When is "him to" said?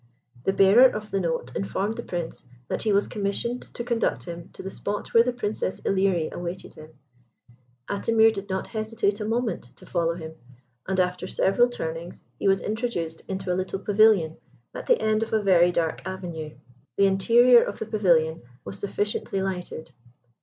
4.23-4.63